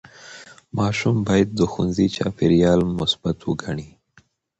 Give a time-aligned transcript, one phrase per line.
[0.77, 3.89] ماشوم باید د ښوونځي چاپېریال مثبت وګڼي.